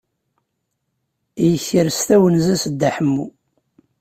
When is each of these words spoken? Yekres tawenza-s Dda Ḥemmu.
Yekres 1.49 1.99
tawenza-s 2.07 2.63
Dda 2.71 2.89
Ḥemmu. 2.95 3.25